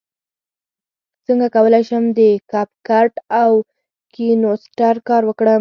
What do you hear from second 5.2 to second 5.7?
وکړم